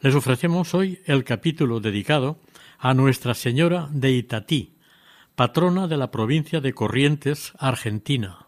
[0.00, 2.38] Les ofrecemos hoy el capítulo dedicado
[2.78, 4.76] a Nuestra Señora de Itatí,
[5.34, 8.46] patrona de la provincia de Corrientes, Argentina.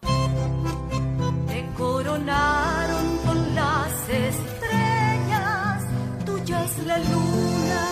[1.47, 5.83] Te coronaron con las estrellas,
[6.25, 7.89] tuya es la luna,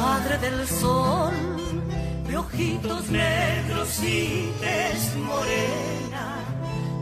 [0.00, 1.34] madre del sol,
[2.26, 6.38] de ojitos negros y tez morena,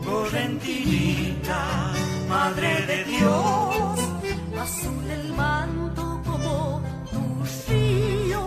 [0.05, 1.93] correntinita,
[2.29, 4.08] madre de Dios,
[4.61, 8.43] azul el manto como tu río,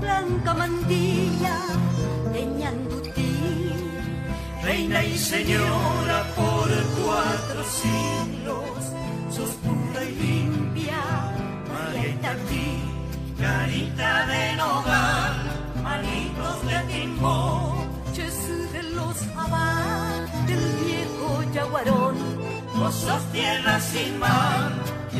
[0.00, 1.56] blanca mantilla,
[2.58, 3.72] Ñandutí,
[4.62, 8.80] reina y señora por cuatro siglos,
[9.30, 11.00] sos pura y limpia,
[11.72, 12.68] María Itatí,
[13.38, 15.34] carita de nogal,
[15.82, 22.16] manitos de timbó, Jesús de los abad del viejo yaguarón,
[22.76, 24.72] vos sos tierra sin mar,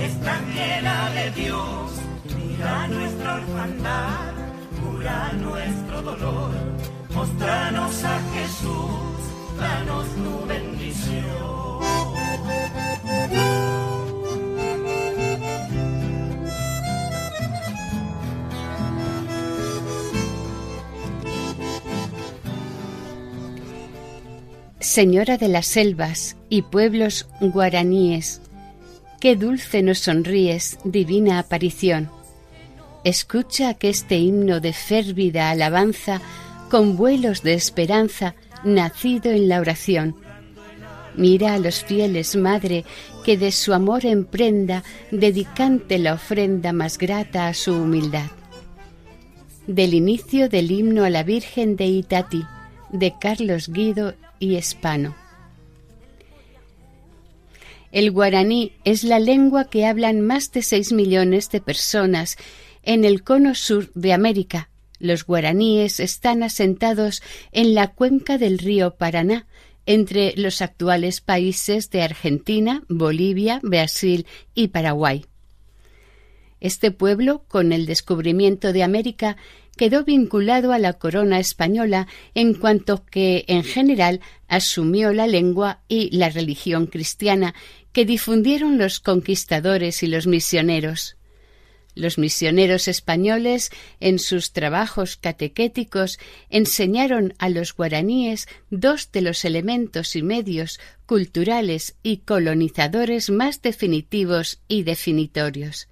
[0.03, 1.93] extranjera de Dios,
[2.37, 4.33] mira nuestra orfandad,
[4.81, 6.55] cura nuestro dolor,
[7.15, 11.55] mostranos a Jesús, danos tu bendición.
[24.81, 28.41] Señora de las selvas y pueblos guaraníes,
[29.25, 32.11] qué dulce nos sonríes, divina aparición.
[33.05, 36.21] Escucha que este himno de férvida alabanza,
[36.71, 38.35] con vuelos de esperanza,
[38.65, 40.15] nacido en la oración.
[41.17, 42.85] Mira a los fieles, Madre,
[43.25, 48.31] que de su amor en prenda, dedicante la ofrenda más grata a su humildad.
[49.67, 52.45] Del inicio del himno a la Virgen de Itati,
[52.91, 55.24] de Carlos Guido y Espano.
[57.95, 62.37] El guaraní es la lengua que hablan más de seis millones de personas
[62.83, 64.69] en el cono sur de América.
[64.99, 67.23] Los guaraníes están asentados
[67.53, 69.47] en la cuenca del río Paraná,
[69.87, 74.27] entre los actuales países de Argentina, Bolivia, Brasil
[74.57, 75.27] y Paraguay.
[76.59, 79.37] Este pueblo, con el descubrimiento de América,
[79.77, 86.17] quedó vinculado a la corona española en cuanto que, en general, asumió la lengua y
[86.17, 87.55] la religión cristiana
[87.95, 91.17] que difundieron los conquistadores y los misioneros.
[91.95, 96.19] Los misioneros españoles, en sus trabajos catequéticos,
[96.51, 104.61] enseñaron a los guaraníes dos de los elementos y medios culturales y colonizadores más definitivos
[104.69, 105.89] y definitorios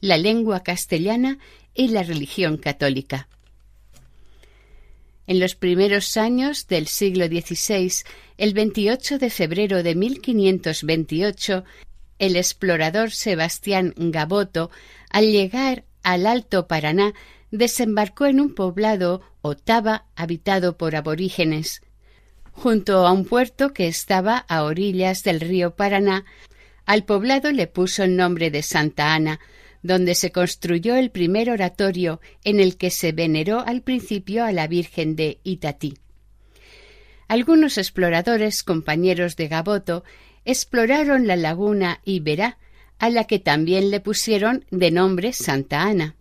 [0.00, 1.38] la lengua castellana
[1.74, 3.28] y la religión católica.
[5.26, 7.92] En los primeros años del siglo XVI,
[8.38, 11.64] el 28 de febrero de 1528,
[12.18, 14.70] el explorador Sebastián Gaboto,
[15.10, 17.12] al llegar al Alto Paraná,
[17.50, 21.82] desembarcó en un poblado Otava habitado por aborígenes.
[22.52, 26.24] Junto a un puerto que estaba a orillas del río Paraná,
[26.84, 29.40] al poblado le puso el nombre de Santa Ana,
[29.86, 34.66] donde se construyó el primer oratorio en el que se veneró al principio a la
[34.66, 35.94] Virgen de Itatí.
[37.28, 40.04] Algunos exploradores, compañeros de Gaboto,
[40.44, 42.58] exploraron la laguna Iberá,
[42.98, 46.16] a la que también le pusieron de nombre Santa Ana.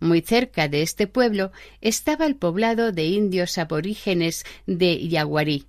[0.00, 5.66] Muy cerca de este pueblo estaba el poblado de indios aborígenes de Yaguarí.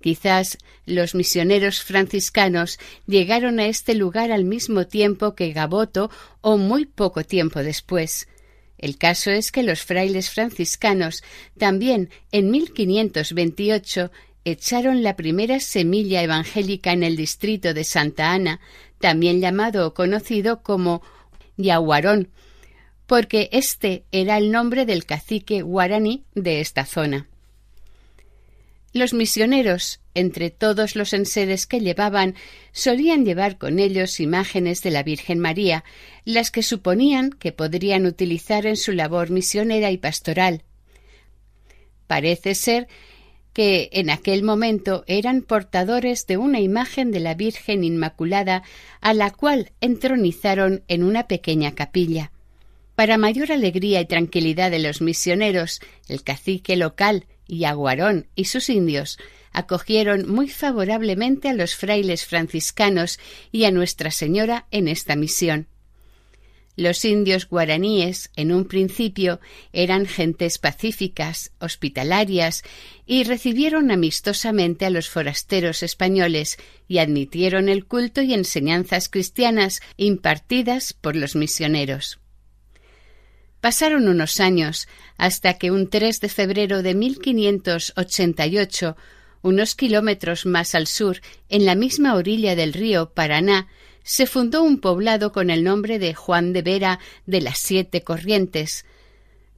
[0.00, 6.10] Quizás los misioneros franciscanos llegaron a este lugar al mismo tiempo que Gaboto
[6.40, 8.26] o muy poco tiempo después.
[8.78, 11.22] El caso es que los frailes franciscanos
[11.58, 14.10] también en 1528
[14.44, 18.60] echaron la primera semilla evangélica en el distrito de Santa Ana,
[18.98, 21.02] también llamado o conocido como
[21.58, 22.30] Yaguarón,
[23.06, 27.29] porque este era el nombre del cacique guaraní de esta zona.
[28.92, 32.34] Los misioneros, entre todos los enseres que llevaban,
[32.72, 35.84] solían llevar con ellos imágenes de la Virgen María,
[36.24, 40.64] las que suponían que podrían utilizar en su labor misionera y pastoral.
[42.08, 42.88] Parece ser
[43.52, 48.64] que en aquel momento eran portadores de una imagen de la Virgen Inmaculada
[49.00, 52.32] a la cual entronizaron en una pequeña capilla.
[52.96, 57.26] Para mayor alegría y tranquilidad de los misioneros, el cacique local,
[57.58, 59.18] Yaguarón y sus indios
[59.52, 63.18] acogieron muy favorablemente a los frailes franciscanos
[63.50, 65.66] y a Nuestra Señora en esta misión.
[66.76, 69.40] Los indios guaraníes, en un principio,
[69.72, 72.62] eran gentes pacíficas, hospitalarias,
[73.04, 80.92] y recibieron amistosamente a los forasteros españoles y admitieron el culto y enseñanzas cristianas impartidas
[80.92, 82.19] por los misioneros.
[83.60, 88.96] Pasaron unos años hasta que un 3 de febrero de 1588,
[89.42, 93.68] unos kilómetros más al sur, en la misma orilla del río Paraná,
[94.02, 98.86] se fundó un poblado con el nombre de Juan de Vera de las Siete Corrientes.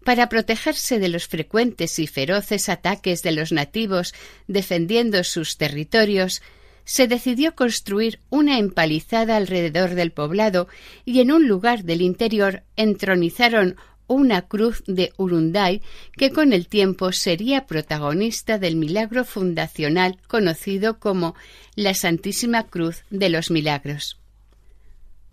[0.04, 4.14] Para protegerse de los frecuentes y feroces ataques de los nativos
[4.48, 6.42] defendiendo sus territorios,
[6.84, 10.66] se decidió construir una empalizada alrededor del poblado
[11.04, 13.76] y en un lugar del interior entronizaron
[14.06, 15.82] una cruz de Urunday
[16.16, 21.34] que con el tiempo sería protagonista del milagro fundacional conocido como
[21.74, 24.18] la Santísima Cruz de los Milagros.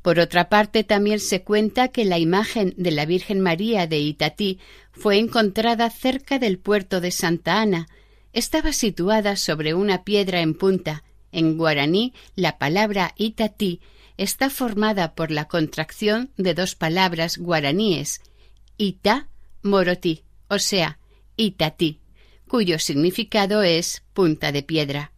[0.02, 4.60] Por otra parte, también se cuenta que la imagen de la Virgen María de Itatí
[4.92, 7.88] fue encontrada cerca del puerto de Santa Ana.
[8.32, 11.04] Estaba situada sobre una piedra en punta.
[11.32, 13.82] En guaraní, la palabra Itatí
[14.18, 18.22] está formada por la contracción de dos palabras guaraníes,
[18.82, 19.28] Ita
[19.62, 21.00] Moroti, o sea,
[21.36, 22.00] Itatí,
[22.48, 25.12] cuyo significado es punta de piedra.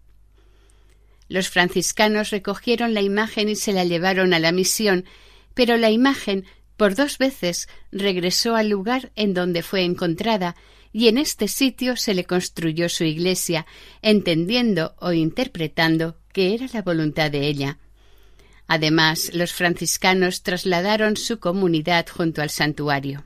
[1.28, 5.06] Los franciscanos recogieron la imagen y se la llevaron a la misión,
[5.54, 10.56] pero la imagen por dos veces regresó al lugar en donde fue encontrada,
[10.92, 13.68] y en este sitio se le construyó su iglesia,
[14.02, 17.78] entendiendo o interpretando que era la voluntad de ella.
[18.66, 23.24] Además, los franciscanos trasladaron su comunidad junto al santuario.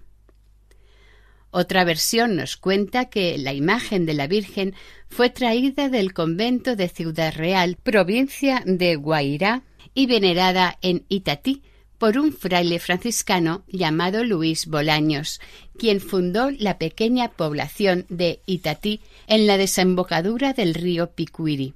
[1.58, 4.76] Otra versión nos cuenta que la imagen de la Virgen
[5.08, 9.64] fue traída del convento de Ciudad Real, provincia de Guairá,
[9.94, 11.64] y venerada en Itatí
[11.98, 15.40] por un fraile franciscano llamado Luis Bolaños,
[15.80, 21.74] quien fundó la pequeña población de Itatí en la desembocadura del río Picuiri.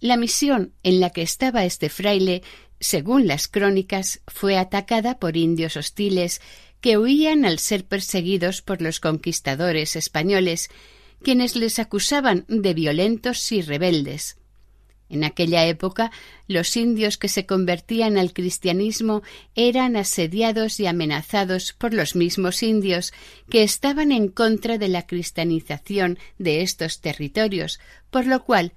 [0.00, 2.42] La misión en la que estaba este fraile,
[2.80, 6.40] según las crónicas, fue atacada por indios hostiles
[6.82, 10.68] que huían al ser perseguidos por los conquistadores españoles,
[11.22, 14.36] quienes les acusaban de violentos y rebeldes.
[15.08, 16.10] En aquella época,
[16.48, 19.22] los indios que se convertían al cristianismo
[19.54, 23.12] eran asediados y amenazados por los mismos indios
[23.48, 27.78] que estaban en contra de la cristianización de estos territorios,
[28.10, 28.72] por lo cual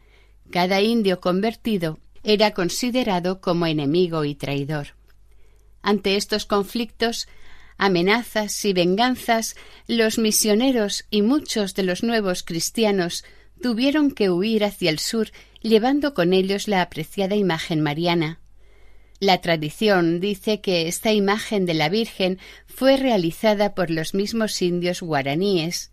[0.51, 4.89] cada indio convertido era considerado como enemigo y traidor.
[5.81, 7.27] Ante estos conflictos,
[7.77, 9.55] amenazas y venganzas,
[9.87, 13.23] los misioneros y muchos de los nuevos cristianos
[13.61, 15.31] tuvieron que huir hacia el sur
[15.61, 18.39] llevando con ellos la apreciada imagen mariana.
[19.19, 25.01] La tradición dice que esta imagen de la Virgen fue realizada por los mismos indios
[25.01, 25.91] guaraníes.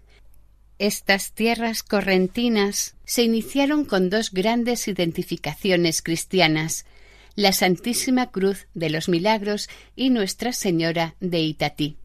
[0.79, 6.85] Estas tierras correntinas se iniciaron con dos grandes identificaciones cristianas,
[7.35, 11.97] la Santísima Cruz de los Milagros y Nuestra Señora de Itatí.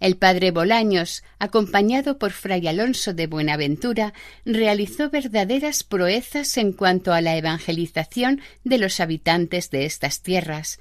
[0.00, 4.12] El padre Bolaños, acompañado por fray Alonso de Buenaventura,
[4.44, 10.78] realizó verdaderas proezas en cuanto a la evangelización de los habitantes de estas tierras.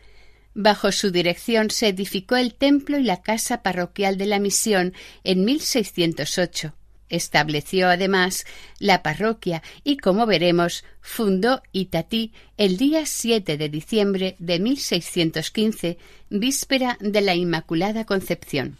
[0.55, 5.45] Bajo su dirección se edificó el templo y la casa parroquial de la misión en
[5.45, 6.73] 1608.
[7.13, 8.43] Estableció además
[8.79, 15.99] la parroquia y, como veremos, fundó Itatí el día 7 de diciembre de 1615,
[16.31, 18.79] víspera de la Inmaculada Concepción.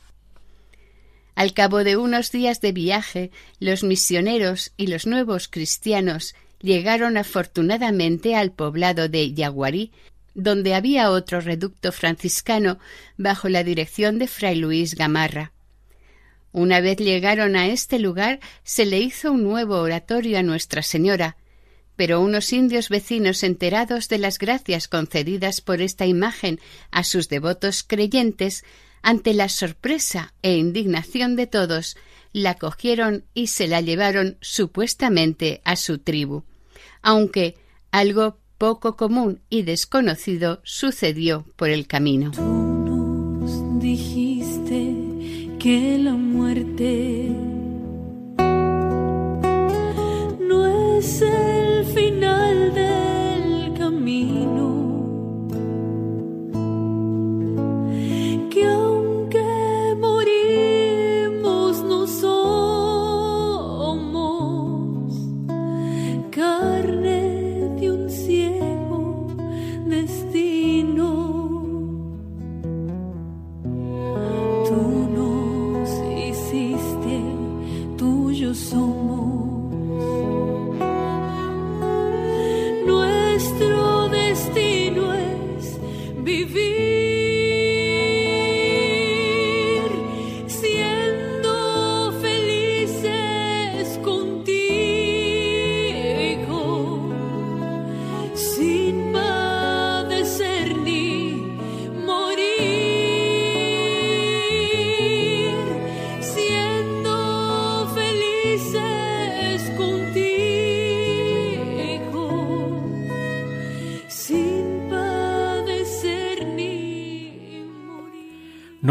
[1.36, 8.36] Al cabo de unos días de viaje, los misioneros y los nuevos cristianos llegaron afortunadamente
[8.36, 9.92] al poblado de Yaguarí,
[10.34, 12.80] donde había otro reducto franciscano
[13.16, 15.53] bajo la dirección de fray Luis Gamarra.
[16.54, 21.36] Una vez llegaron a este lugar, se le hizo un nuevo oratorio a Nuestra Señora,
[21.96, 26.60] pero unos indios vecinos enterados de las gracias concedidas por esta imagen
[26.92, 28.64] a sus devotos creyentes,
[29.02, 31.98] ante la sorpresa e indignación de todos,
[32.34, 36.44] la cogieron y se la llevaron supuestamente a su tribu,
[37.02, 37.58] aunque
[37.92, 42.32] algo poco común y desconocido sucedió por el camino
[45.64, 47.30] que la muerte
[50.42, 54.53] no es el final del camino.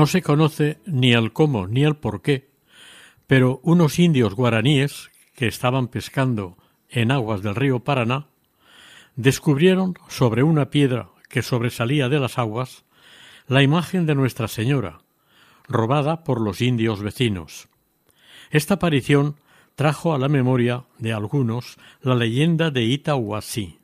[0.06, 2.50] Se conoce ni el cómo ni el por qué,
[3.26, 6.56] pero unos indios guaraníes que estaban pescando
[6.88, 8.28] en aguas del río Paraná
[9.16, 12.84] descubrieron sobre una piedra que sobresalía de las aguas
[13.46, 15.00] la imagen de Nuestra Señora,
[15.68, 17.68] robada por los indios vecinos.
[18.50, 19.36] Esta aparición
[19.74, 23.80] trajo a la memoria de algunos la leyenda de Itahuasí.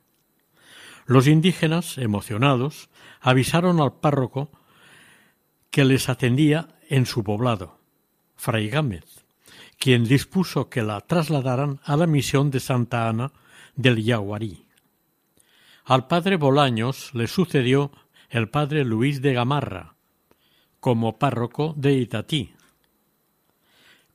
[1.05, 4.51] Los indígenas, emocionados, avisaron al párroco
[5.69, 7.79] que les atendía en su poblado,
[8.35, 9.05] Fray Gámez,
[9.77, 13.31] quien dispuso que la trasladaran a la misión de Santa Ana
[13.75, 14.65] del Yaguarí.
[15.85, 17.91] Al padre Bolaños le sucedió
[18.29, 19.95] el padre Luis de Gamarra,
[20.79, 22.53] como párroco de Itatí,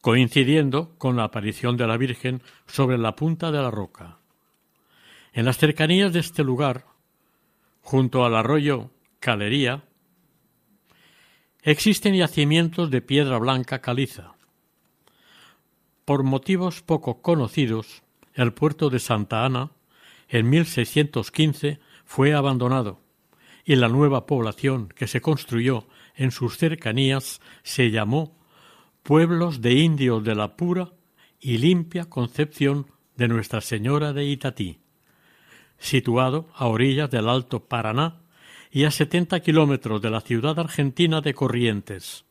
[0.01, 4.19] coincidiendo con la aparición de la Virgen sobre la punta de la roca.
[5.33, 6.85] En las cercanías de este lugar,
[7.81, 9.83] junto al arroyo Calería,
[11.67, 14.35] Existen yacimientos de piedra blanca caliza.
[16.05, 18.03] Por motivos poco conocidos,
[18.35, 19.71] el puerto de Santa Ana
[20.29, 23.01] en 1615 fue abandonado
[23.65, 28.37] y la nueva población que se construyó en sus cercanías se llamó
[29.03, 30.93] Pueblos de Indios de la Pura
[31.41, 34.81] y Limpia Concepción de Nuestra Señora de Itatí,
[35.79, 38.21] situado a orillas del Alto Paraná
[38.75, 42.25] y a 70 kilómetros de la ciudad argentina de Corrientes.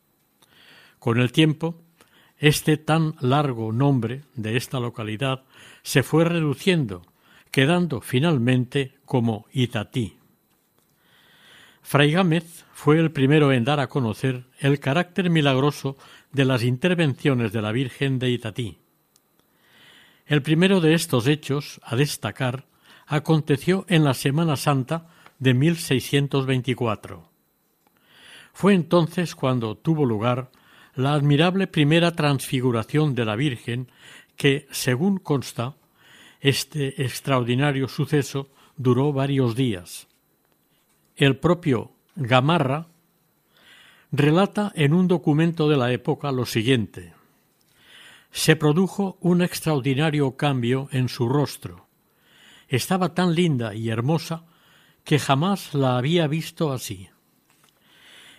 [0.98, 1.80] Con el tiempo,
[2.36, 5.44] este tan largo nombre de esta localidad
[5.82, 7.00] se fue reduciendo,
[7.50, 10.18] quedando finalmente como Itatí.
[11.80, 15.96] Fray Gámez fue el primero en dar a conocer el carácter milagroso
[16.30, 18.76] de las intervenciones de la Virgen de Itatí.
[20.26, 22.66] El primero de estos hechos a destacar
[23.06, 27.28] aconteció en la Semana Santa de 1624.
[28.52, 30.50] Fue entonces cuando tuvo lugar
[30.94, 33.88] la admirable primera transfiguración de la Virgen
[34.36, 35.74] que, según consta,
[36.40, 40.08] este extraordinario suceso duró varios días.
[41.16, 42.86] El propio Gamarra
[44.12, 47.12] relata en un documento de la época lo siguiente.
[48.30, 51.86] Se produjo un extraordinario cambio en su rostro.
[52.68, 54.44] Estaba tan linda y hermosa
[55.04, 57.08] que jamás la había visto así.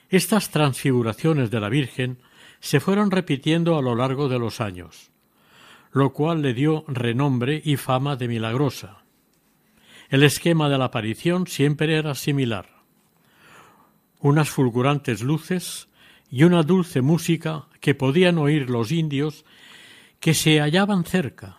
[0.09, 2.19] Estas transfiguraciones de la Virgen
[2.59, 5.11] se fueron repitiendo a lo largo de los años,
[5.91, 9.03] lo cual le dio renombre y fama de milagrosa.
[10.09, 12.69] El esquema de la aparición siempre era similar.
[14.19, 15.87] Unas fulgurantes luces
[16.29, 19.45] y una dulce música que podían oír los indios
[20.19, 21.57] que se hallaban cerca.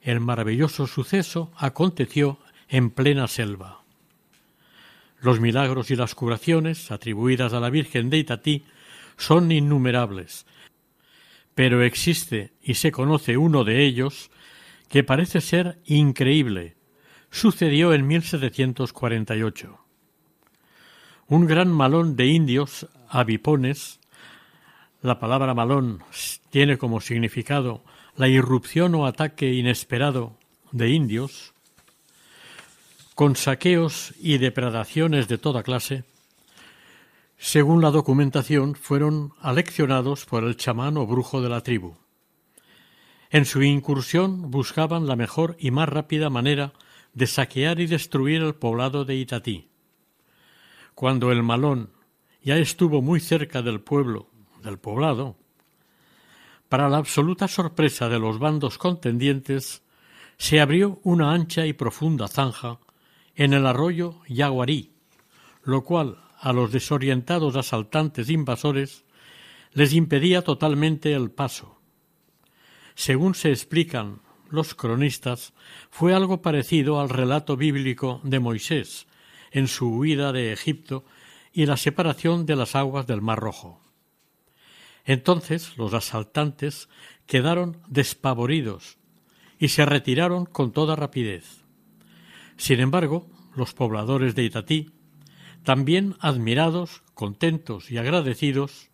[0.00, 3.85] El maravilloso suceso aconteció en plena selva.
[5.20, 8.64] Los milagros y las curaciones atribuidas a la Virgen de Itatí
[9.16, 10.46] son innumerables,
[11.54, 14.30] pero existe y se conoce uno de ellos
[14.88, 16.76] que parece ser increíble.
[17.30, 19.78] Sucedió en 1748.
[21.28, 24.00] Un gran malón de indios avipones,
[25.02, 26.02] la palabra malón
[26.50, 27.82] tiene como significado
[28.16, 30.38] la irrupción o ataque inesperado
[30.72, 31.54] de indios,
[33.16, 36.04] con saqueos y depredaciones de toda clase,
[37.38, 41.96] según la documentación, fueron aleccionados por el chamán o brujo de la tribu.
[43.30, 46.74] En su incursión buscaban la mejor y más rápida manera
[47.14, 49.70] de saquear y destruir el poblado de Itatí.
[50.94, 51.92] Cuando el malón
[52.42, 54.28] ya estuvo muy cerca del pueblo,
[54.62, 55.38] del poblado,
[56.68, 59.82] para la absoluta sorpresa de los bandos contendientes,
[60.36, 62.78] se abrió una ancha y profunda zanja
[63.36, 64.92] en el arroyo Yaguarí,
[65.62, 69.04] lo cual a los desorientados asaltantes invasores
[69.72, 71.78] les impedía totalmente el paso.
[72.94, 75.52] Según se explican los cronistas,
[75.90, 79.06] fue algo parecido al relato bíblico de Moisés
[79.50, 81.04] en su huida de Egipto
[81.52, 83.80] y la separación de las aguas del Mar Rojo.
[85.04, 86.88] Entonces los asaltantes
[87.26, 88.98] quedaron despavoridos
[89.58, 91.65] y se retiraron con toda rapidez.
[92.56, 94.92] Sin embargo, los pobladores de Itatí,
[95.64, 98.90] también admirados, contentos y agradecidos,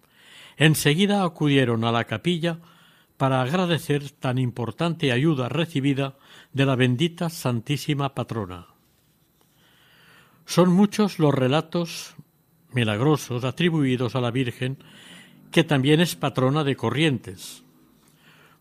[0.56, 2.60] enseguida acudieron a la capilla
[3.16, 6.16] para agradecer tan importante ayuda recibida
[6.52, 8.66] de la bendita Santísima Patrona.
[10.44, 12.14] Son muchos los relatos
[12.72, 14.78] milagrosos atribuidos a la Virgen,
[15.50, 17.62] que también es patrona de corrientes.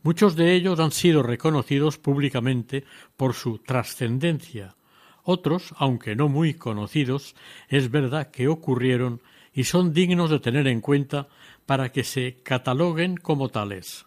[0.03, 2.83] Muchos de ellos han sido reconocidos públicamente
[3.17, 4.75] por su trascendencia.
[5.23, 7.35] Otros, aunque no muy conocidos,
[7.67, 9.21] es verdad que ocurrieron
[9.53, 11.27] y son dignos de tener en cuenta
[11.65, 14.05] para que se cataloguen como tales.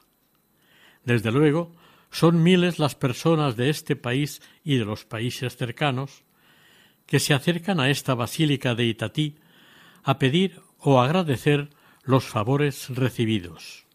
[1.04, 1.72] Desde luego,
[2.10, 6.22] son miles las personas de este país y de los países cercanos
[7.06, 9.36] que se acercan a esta basílica de Itatí
[10.02, 11.70] a pedir o agradecer
[12.02, 13.86] los favores recibidos.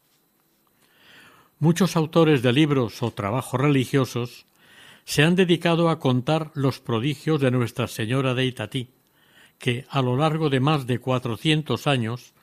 [1.59, 4.45] Muchos autores de libros o trabajos religiosos
[5.09, 8.89] se han dedicado a contar los prodigios de Nuestra Señora de Itatí,
[9.57, 12.35] que a lo largo de más de cuatrocientos años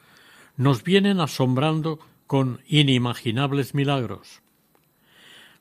[0.57, 4.43] nos vienen asombrando con inimaginables milagros.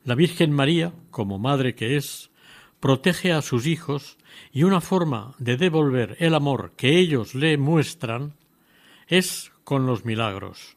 [0.03, 2.31] La Virgen María, como madre que es,
[2.79, 4.17] protege a sus hijos
[4.51, 8.33] y una forma de devolver el amor que ellos le muestran
[9.05, 10.75] es con los milagros.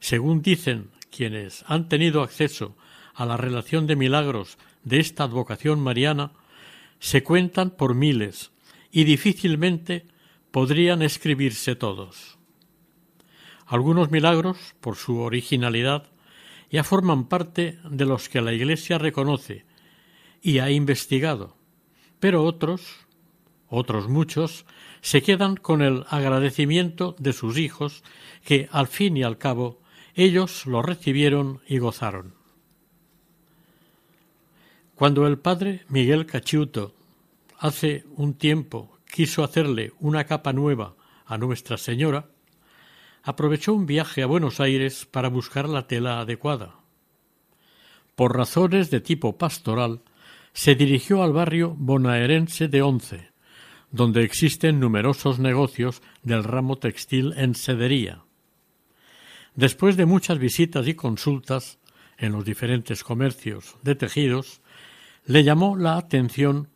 [0.00, 2.74] Según dicen quienes han tenido acceso
[3.16, 6.32] a la relación de milagros de esta advocación mariana,
[7.00, 8.52] se cuentan por miles
[8.92, 10.06] y difícilmente
[10.50, 12.38] podrían escribirse todos.
[13.66, 16.08] Algunos milagros, por su originalidad,
[16.70, 19.64] ya forman parte de los que la Iglesia reconoce
[20.40, 21.56] y ha investigado,
[22.20, 23.06] pero otros,
[23.68, 24.66] otros muchos,
[25.00, 28.04] se quedan con el agradecimiento de sus hijos
[28.44, 29.80] que, al fin y al cabo,
[30.14, 32.35] ellos lo recibieron y gozaron.
[34.96, 36.94] Cuando el padre Miguel Cachiuto
[37.58, 42.30] hace un tiempo quiso hacerle una capa nueva a Nuestra Señora,
[43.22, 46.76] aprovechó un viaje a Buenos Aires para buscar la tela adecuada.
[48.14, 50.00] Por razones de tipo pastoral,
[50.54, 53.30] se dirigió al barrio bonaerense de Once,
[53.90, 58.22] donde existen numerosos negocios del ramo textil en sedería.
[59.56, 61.80] Después de muchas visitas y consultas
[62.16, 64.62] en los diferentes comercios de tejidos,
[65.26, 66.68] le llamó la atención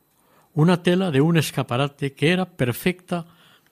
[0.52, 3.26] una tela de un escaparate que era perfecta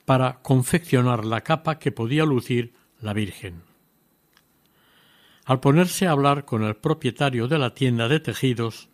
[0.04, 3.62] para confeccionar la capa que podía lucir la Virgen.
[5.44, 8.88] Al ponerse a hablar con el propietario de la tienda de tejidos,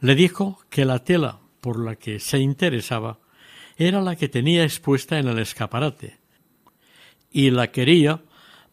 [0.00, 3.20] le dijo que la tela por la que se interesaba
[3.76, 6.18] era la que tenía expuesta en el escaparate,
[7.30, 8.22] y la quería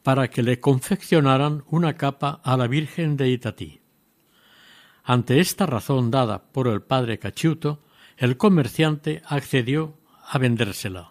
[0.03, 3.78] para que le confeccionaran una capa a la Virgen de Itatí.
[5.09, 7.79] Ante esta razón dada por el padre Cachuto,
[8.15, 11.09] el comerciante accedió a vendérsela.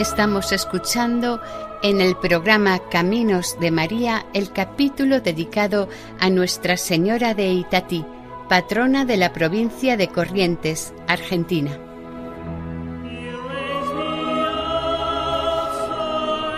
[0.00, 1.42] Estamos escuchando
[1.82, 8.06] en el programa Caminos de María el capítulo dedicado a Nuestra Señora de Itatí,
[8.48, 11.78] patrona de la provincia de Corrientes, Argentina.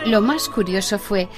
[0.06, 1.28] Lo más curioso fue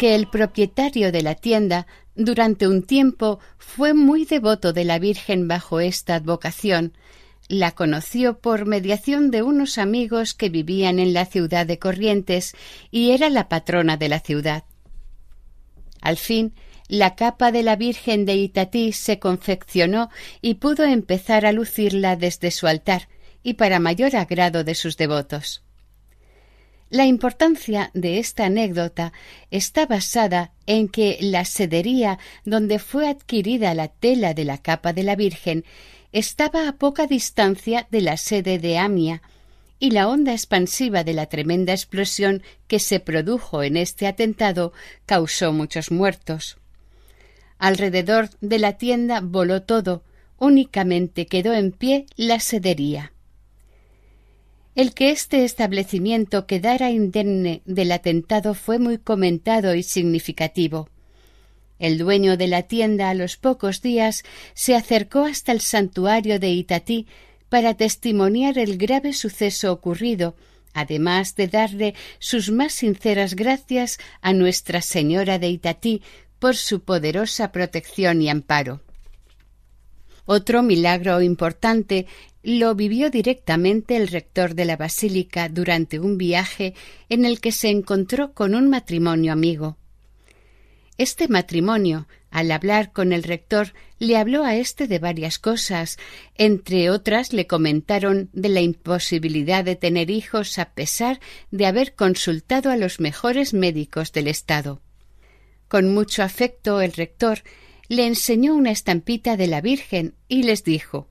[0.00, 5.46] que el propietario de la tienda durante un tiempo fue muy devoto de la Virgen
[5.46, 6.92] bajo esta advocación,
[7.52, 12.54] la conoció por mediación de unos amigos que vivían en la ciudad de Corrientes
[12.90, 14.64] y era la patrona de la ciudad.
[16.00, 16.54] Al fin,
[16.88, 20.08] la capa de la Virgen de Itatí se confeccionó
[20.40, 23.10] y pudo empezar a lucirla desde su altar
[23.42, 25.62] y para mayor agrado de sus devotos.
[26.88, 29.12] La importancia de esta anécdota
[29.50, 35.02] está basada en que la sedería donde fue adquirida la tela de la capa de
[35.02, 35.66] la Virgen
[36.12, 39.22] estaba a poca distancia de la sede de Amia,
[39.78, 44.72] y la onda expansiva de la tremenda explosión que se produjo en este atentado
[45.06, 46.56] causó muchos muertos.
[47.58, 50.04] Alrededor de la tienda voló todo,
[50.38, 53.12] únicamente quedó en pie la sedería.
[54.74, 60.88] El que este establecimiento quedara indemne del atentado fue muy comentado y significativo.
[61.82, 64.22] El dueño de la tienda a los pocos días
[64.54, 67.08] se acercó hasta el santuario de Itatí
[67.48, 70.36] para testimoniar el grave suceso ocurrido,
[70.74, 76.02] además de darle sus más sinceras gracias a Nuestra Señora de Itatí
[76.38, 78.80] por su poderosa protección y amparo.
[80.24, 82.06] Otro milagro importante
[82.44, 86.74] lo vivió directamente el rector de la basílica durante un viaje
[87.08, 89.78] en el que se encontró con un matrimonio amigo.
[90.98, 95.98] Este matrimonio, al hablar con el rector, le habló a éste de varias cosas.
[96.36, 102.70] Entre otras le comentaron de la imposibilidad de tener hijos a pesar de haber consultado
[102.70, 104.82] a los mejores médicos del Estado.
[105.68, 107.42] Con mucho afecto el rector
[107.88, 111.08] le enseñó una estampita de la Virgen y les dijo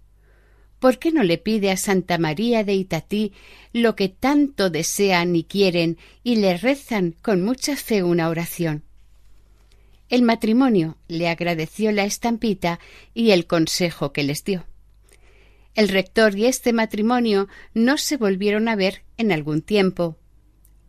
[0.80, 3.34] ¿Por qué no le pide a Santa María de Itatí
[3.74, 8.84] lo que tanto desean y quieren y le rezan con mucha fe una oración?
[10.12, 12.82] El matrimonio le agradeció la estampita
[13.14, 14.66] y el consejo que les dio.
[15.74, 20.18] El rector y este matrimonio no se volvieron a ver en algún tiempo.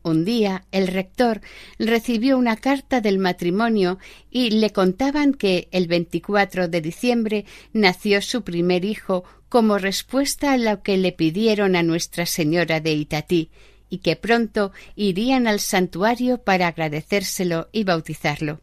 [0.02, 1.40] Un día el rector
[1.78, 8.42] recibió una carta del matrimonio y le contaban que el 24 de diciembre nació su
[8.42, 13.52] primer hijo como respuesta a lo que le pidieron a Nuestra Señora de Itatí
[13.88, 18.60] y que pronto irían al santuario para agradecérselo y bautizarlo.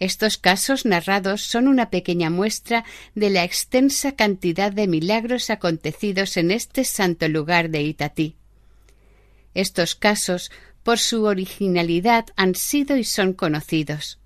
[0.00, 6.50] Estos casos narrados son una pequeña muestra de la extensa cantidad de milagros acontecidos en
[6.50, 8.36] este santo lugar de Itatí.
[9.52, 10.50] Estos casos,
[10.82, 14.18] por su originalidad, han sido y son conocidos.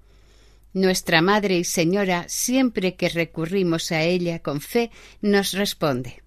[0.74, 6.22] Nuestra Madre y Señora, siempre que recurrimos a ella con fe, nos responde.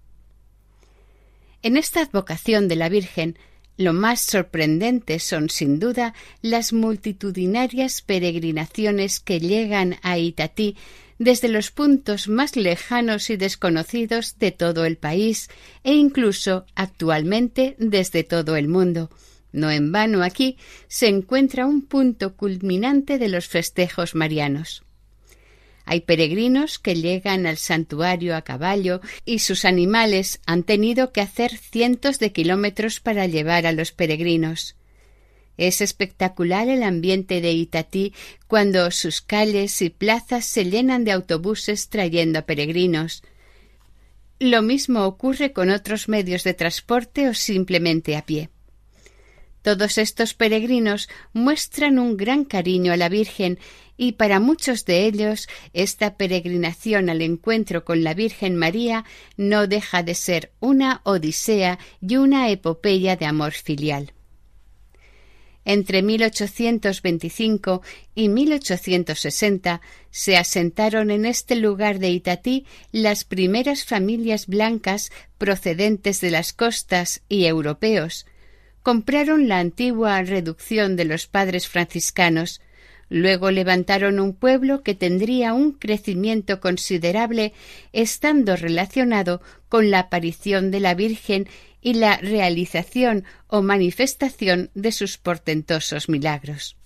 [1.62, 3.38] En esta advocación de la Virgen
[3.78, 6.12] lo más sorprendente son, sin duda,
[6.42, 10.76] las multitudinarias peregrinaciones que llegan a Itatí
[11.18, 15.48] desde los puntos más lejanos y desconocidos de todo el país
[15.84, 19.10] e incluso actualmente desde todo el mundo.
[19.52, 24.82] No en vano aquí se encuentra un punto culminante de los festejos marianos.
[25.90, 31.56] Hay peregrinos que llegan al santuario a caballo y sus animales han tenido que hacer
[31.56, 34.76] cientos de kilómetros para llevar a los peregrinos.
[35.56, 38.12] Es espectacular el ambiente de Itatí
[38.48, 43.22] cuando sus calles y plazas se llenan de autobuses trayendo peregrinos.
[44.38, 48.50] Lo mismo ocurre con otros medios de transporte o simplemente a pie.
[49.62, 53.58] Todos estos peregrinos muestran un gran cariño a la Virgen
[53.98, 59.04] y para muchos de ellos esta peregrinación al encuentro con la Virgen María
[59.36, 64.14] no deja de ser una odisea y una epopeya de amor filial.
[65.64, 67.82] Entre 1825
[68.14, 76.30] y 1860 se asentaron en este lugar de Itatí las primeras familias blancas procedentes de
[76.30, 78.24] las costas y europeos,
[78.82, 82.62] compraron la antigua reducción de los padres franciscanos,
[83.08, 87.52] luego levantaron un pueblo que tendría un crecimiento considerable
[87.92, 91.48] estando relacionado con la aparición de la Virgen
[91.80, 96.76] y la realización o manifestación de sus portentosos milagros.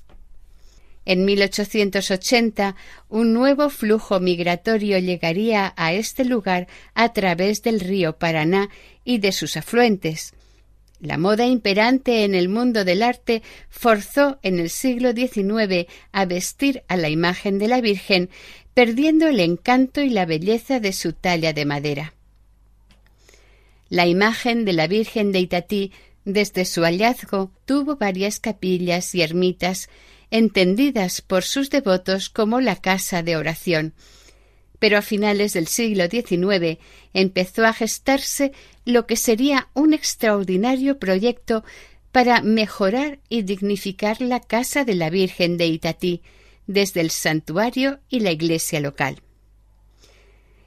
[1.05, 2.77] En 1880
[3.09, 8.69] un nuevo flujo migratorio llegaría a este lugar a través del río Paraná
[9.05, 10.33] y de sus afluentes,
[11.03, 16.85] La moda imperante en el mundo del arte forzó en el siglo XIX a vestir
[16.87, 18.31] a la imagen de la Virgen,
[18.73, 22.15] perdiendo el encanto y la belleza de su talla de madera.
[23.89, 25.91] La imagen de la Virgen de Itatí,
[26.25, 29.91] desde su hallazgo, tuvo varias capillas y ermitas,
[30.31, 33.93] entendidas por sus devotos como la casa de oración,
[34.83, 36.81] pero a finales del siglo XIX
[37.15, 38.51] empezó a gestarse
[38.85, 41.63] lo que sería un extraordinario proyecto
[42.11, 46.23] para mejorar y dignificar la casa de la Virgen de Itatí,
[46.67, 49.23] desde el santuario y la iglesia local.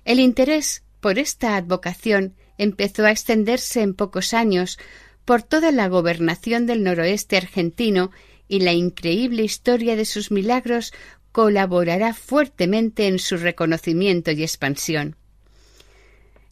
[0.05, 4.79] El interés por esta advocación empezó a extenderse en pocos años
[5.25, 8.11] por toda la gobernación del noroeste argentino
[8.47, 10.93] y la increíble historia de sus milagros
[11.35, 15.17] colaborará fuertemente en su reconocimiento y expansión.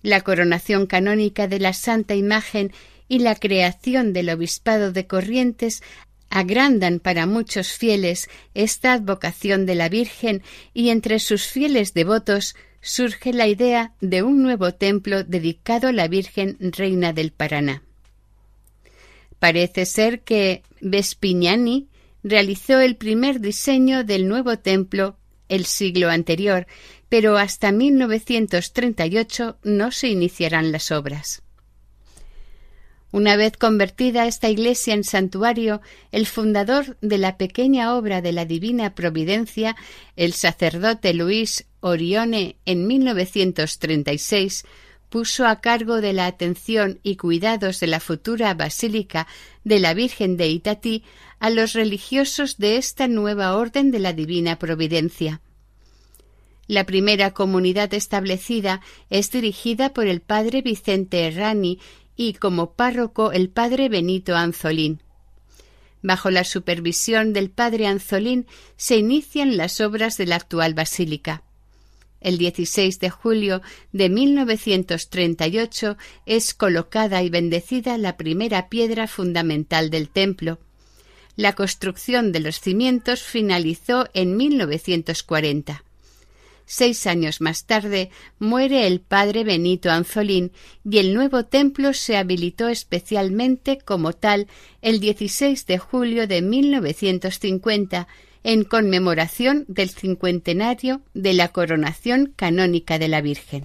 [0.02, 2.74] La coronación canónica de la Santa Imagen
[3.08, 5.84] y la creación del Obispado de Corrientes
[6.30, 10.44] agrandan para muchos fieles esta advocación de la Virgen
[10.74, 16.10] y entre sus fieles devotos surge la idea de un nuevo templo dedicado a la
[16.10, 17.84] Virgen Reina del Paraná.
[19.40, 21.88] Parece ser que Vespignani
[22.24, 25.18] realizó el primer diseño del nuevo templo
[25.50, 26.68] el siglo anterior,
[27.10, 31.44] pero hasta 1938 no se iniciarán las obras.
[33.12, 35.82] Una vez convertida esta iglesia en santuario,
[36.12, 39.76] el fundador de la pequeña obra de la Divina Providencia,
[40.16, 44.66] el sacerdote Luis Orione, en 1936,
[45.10, 49.28] puso a cargo de la atención y cuidados de la futura Basílica
[49.64, 51.04] de la Virgen de Itatí
[51.44, 55.42] a los religiosos de esta nueva orden de la Divina Providencia.
[56.68, 58.80] La primera comunidad establecida
[59.10, 61.82] es dirigida por el padre Vicente Errani
[62.16, 65.02] y como párroco el padre Benito Anzolín.
[66.02, 71.44] Bajo la supervisión del padre Anzolín se inician las obras de la actual basílica.
[72.22, 80.08] El 16 de julio de 1938 es colocada y bendecida la primera piedra fundamental del
[80.08, 80.58] templo.
[81.36, 85.84] La construcción de los cimientos finalizó en 1940.
[86.66, 90.52] Seis años más tarde muere el padre Benito Anzolín
[90.90, 94.48] y el nuevo templo se habilitó especialmente como tal
[94.82, 98.08] el 16 de julio de 1950
[98.44, 103.64] en conmemoración del cincuentenario de la coronación canónica de la Virgen.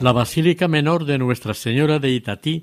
[0.00, 2.62] La Basílica Menor de Nuestra Señora de Itatí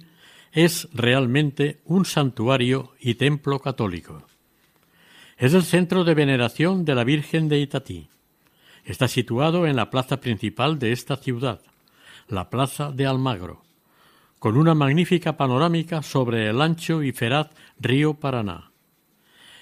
[0.53, 4.23] es realmente un santuario y templo católico.
[5.37, 8.07] Es el centro de veneración de la Virgen de Itatí.
[8.85, 11.59] Está situado en la plaza principal de esta ciudad,
[12.29, 13.63] la Plaza de Almagro,
[14.39, 18.71] con una magnífica panorámica sobre el ancho y feraz río Paraná.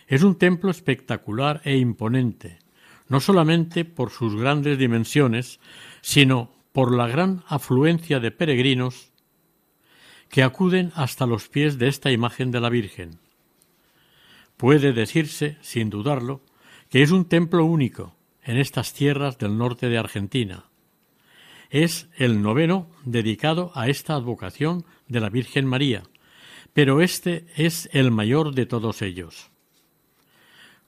[0.06, 2.60] Es un templo espectacular e imponente,
[3.10, 5.60] no solamente por sus grandes dimensiones,
[6.02, 9.14] sino por la gran afluencia de peregrinos
[10.28, 13.20] que acuden hasta los pies de esta imagen de la Virgen.
[14.58, 16.42] Puede decirse, sin dudarlo,
[16.90, 20.66] que es un templo único en estas tierras del norte de Argentina.
[21.70, 26.04] Es el noveno dedicado a esta advocación de la Virgen María,
[26.74, 29.52] pero este es el mayor de todos ellos.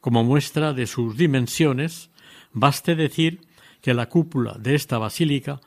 [0.01, 2.09] Como muestra de sus dimensiones,
[2.53, 3.41] baste decir
[3.81, 5.61] que la cúpula de esta basílica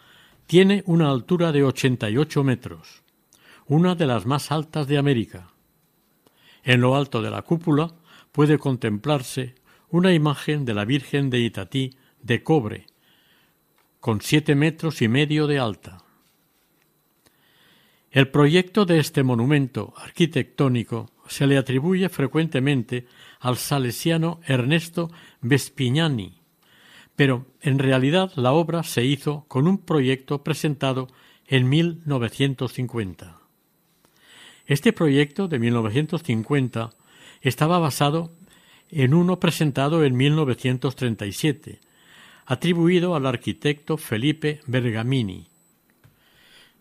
[0.48, 3.02] Tiene una altura de 88 metros,
[3.66, 5.50] una de las más altas de América.
[6.64, 7.92] En lo alto de la cúpula
[8.32, 9.56] puede contemplarse
[9.90, 12.86] una imagen de la Virgen de Itatí de cobre,
[14.00, 15.98] con siete metros y medio de alta.
[18.10, 23.06] El proyecto de este monumento arquitectónico se le atribuye frecuentemente
[23.40, 25.10] al salesiano Ernesto
[25.42, 26.37] Vespignani,
[27.18, 31.08] pero en realidad la obra se hizo con un proyecto presentado
[31.48, 33.40] en 1950.
[34.66, 36.90] Este proyecto de 1950
[37.40, 38.30] estaba basado
[38.88, 41.80] en uno presentado en 1937,
[42.46, 45.48] atribuido al arquitecto Felipe Bergamini.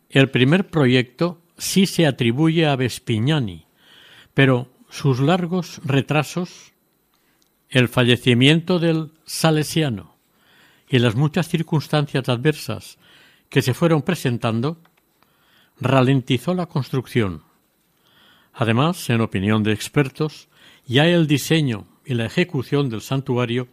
[0.07, 3.65] El primer proyecto sí se atribuye a Vespignani,
[4.35, 6.73] pero sus largos retrasos,
[7.69, 10.16] el fallecimiento del salesiano
[10.89, 12.97] y las muchas circunstancias adversas
[13.49, 14.81] que se fueron presentando,
[15.79, 17.43] ralentizó la construcción.
[18.53, 20.47] Además, en opinión de expertos,
[20.85, 23.67] ya el diseño y la ejecución del santuario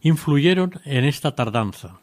[0.00, 2.00] influyeron en esta tardanza.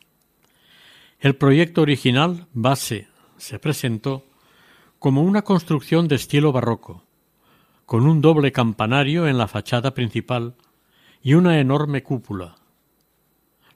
[1.19, 4.25] El proyecto original, base, se presentó
[4.99, 7.03] como una construcción de estilo barroco,
[7.85, 10.55] con un doble campanario en la fachada principal
[11.23, 12.55] y una enorme cúpula.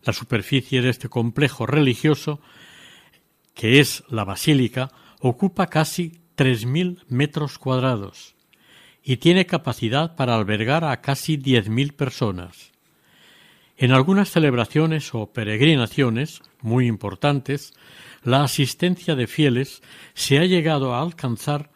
[0.03, 2.39] La superficie de este complejo religioso,
[3.53, 8.35] que es la basílica, ocupa casi tres mil metros cuadrados
[9.03, 12.71] y tiene capacidad para albergar a casi diez mil personas.
[13.77, 17.73] En algunas celebraciones o peregrinaciones muy importantes,
[18.23, 19.81] la asistencia de fieles
[20.13, 21.71] se ha llegado a alcanzar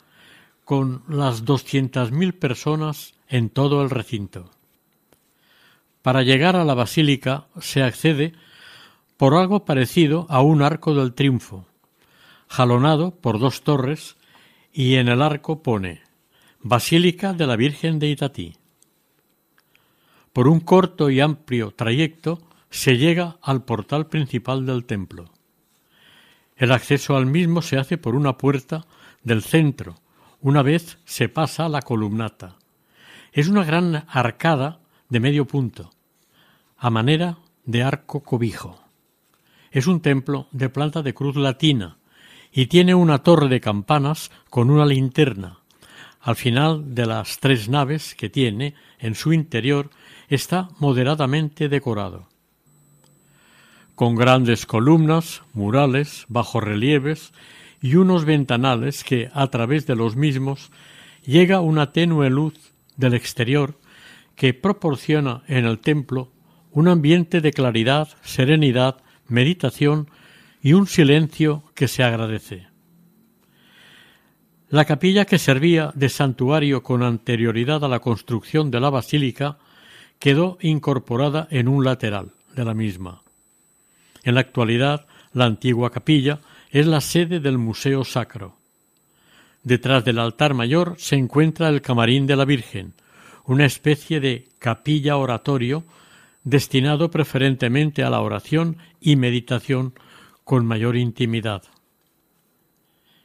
[0.63, 4.51] con las doscientas mil personas en todo el recinto.
[6.05, 8.33] Para llegar a la basílica se accede
[9.17, 11.65] por algo parecido a un arco del triunfo,
[12.47, 14.15] jalonado por dos torres,
[14.71, 16.03] y en el arco pone
[16.61, 18.55] Basílica de la Virgen de Itatí.
[20.31, 22.39] Por un corto y amplio trayecto
[22.69, 25.31] se llega al portal principal del templo.
[26.55, 28.85] El acceso al mismo se hace por una puerta
[29.23, 29.95] del centro,
[30.39, 32.57] una vez se pasa la columnata.
[33.31, 35.94] Es una gran arcada de medio punto,
[36.77, 38.79] a manera de arco cobijo.
[39.71, 41.97] Es un templo de planta de cruz latina
[42.51, 45.59] y tiene una torre de campanas con una linterna,
[46.25, 49.91] al final de las tres naves que tiene, en su interior,
[50.27, 52.27] está moderadamente decorado.
[53.93, 57.31] Con grandes columnas, murales, bajorrelieves
[57.79, 60.71] y unos ventanales que, a través de los mismos,
[61.23, 62.55] llega una tenue luz
[62.97, 63.77] del exterior
[64.35, 66.31] que proporciona en el templo
[66.75, 68.97] un ambiente de claridad, serenidad,
[69.29, 70.09] meditación
[70.61, 72.67] y un silencio que se agradece.
[74.69, 79.57] La capilla que servía de santuario con anterioridad a la construcción de la basílica
[80.19, 83.21] quedó incorporada en un lateral de la misma.
[84.25, 86.39] En la actualidad, la antigua capilla
[86.71, 88.57] es la sede del Museo Sacro.
[89.63, 92.95] Detrás del altar mayor se encuentra el camarín de la Virgen,
[93.45, 95.85] una especie de capilla oratorio
[96.45, 99.93] destinado preferentemente a la oración y meditación
[100.45, 101.63] con mayor intimidad.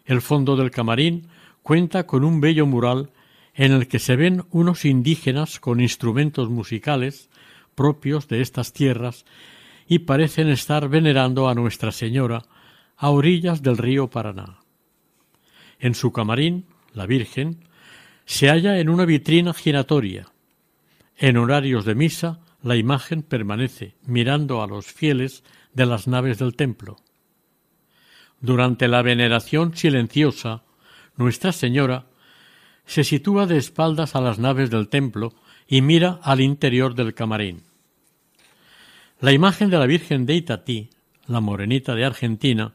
[0.04, 1.28] El fondo del camarín
[1.62, 3.11] cuenta con un bello mural
[3.54, 7.28] en el que se ven unos indígenas con instrumentos musicales
[7.74, 9.24] propios de estas tierras
[9.87, 12.42] y parecen estar venerando a Nuestra Señora
[12.96, 14.61] a orillas del río Paraná.
[15.78, 17.64] En su camarín, la Virgen,
[18.24, 20.28] se halla en una vitrina giratoria.
[21.16, 25.42] En horarios de misa, la imagen permanece mirando a los fieles
[25.73, 26.96] de las naves del templo.
[28.40, 30.62] Durante la veneración silenciosa,
[31.16, 32.07] Nuestra Señora
[32.87, 35.35] se sitúa de espaldas a las naves del templo
[35.69, 37.63] y mira al interior del camarín.
[39.21, 40.88] La imagen de la Virgen de Itatí,
[41.27, 42.73] la morenita de Argentina,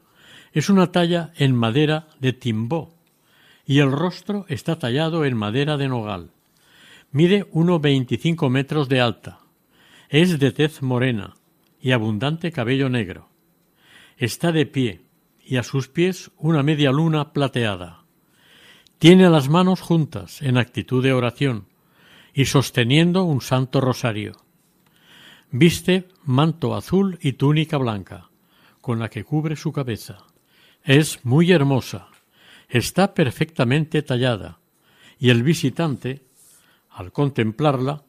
[0.52, 2.94] es una talla en madera de timbó
[3.66, 6.30] y el rostro está tallado en madera de nogal.
[7.10, 9.40] Mide 1,25 metros de alta.
[10.08, 11.34] Es de tez morena
[11.80, 13.28] y abundante cabello negro.
[14.16, 15.02] Está de pie
[15.44, 18.04] y a sus pies una media luna plateada.
[18.98, 21.66] Tiene las manos juntas en actitud de oración
[22.32, 24.36] y sosteniendo un santo rosario.
[25.50, 28.30] Viste manto azul y túnica blanca,
[28.80, 30.18] con la que cubre su cabeza.
[30.82, 32.08] Es muy hermosa,
[32.68, 34.60] está perfectamente tallada,
[35.18, 36.26] y el visitante,
[36.90, 38.04] al contemplarla,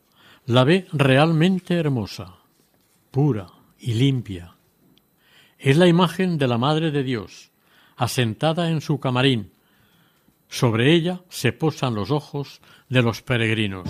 [0.47, 2.37] la ve realmente hermosa,
[3.11, 4.55] pura y limpia.
[5.59, 7.51] Es la imagen de la Madre de Dios,
[7.97, 9.51] asentada en su camarín.
[10.47, 13.89] Sobre ella se posan los ojos de los peregrinos.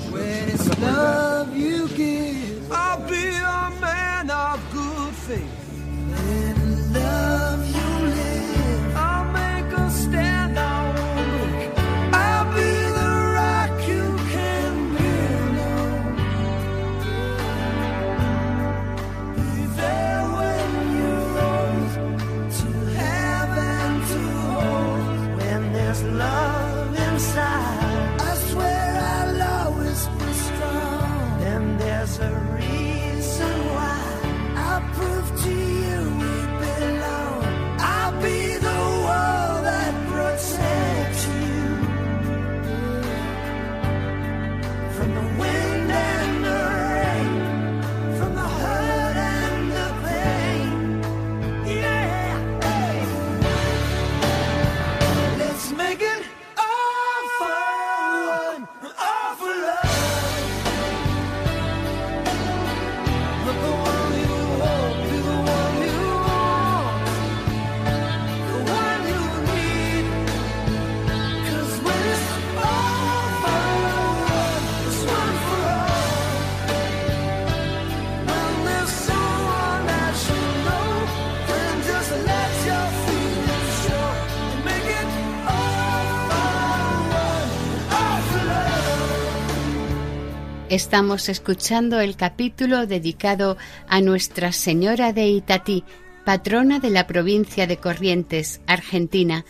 [90.77, 93.57] Estamos escuchando el capítulo dedicado
[93.87, 95.83] a Nuestra Señora de Itatí,
[96.23, 99.43] patrona de la provincia de Corrientes, Argentina,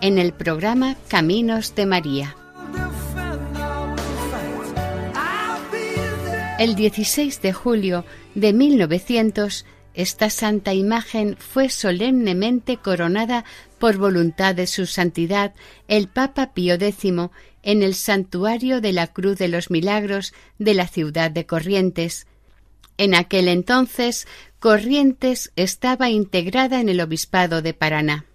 [0.00, 2.36] en el programa Caminos de María.
[6.58, 8.04] El 16 de julio
[8.34, 9.64] de 1900,
[9.94, 13.44] esta santa imagen fue solemnemente coronada
[13.78, 15.54] por voluntad de su santidad
[15.86, 17.12] el Papa Pío X
[17.62, 22.26] en el santuario de la Cruz de los Milagros de la ciudad de Corrientes.
[22.98, 24.26] En aquel entonces,
[24.58, 28.26] Corrientes estaba integrada en el Obispado de Paraná.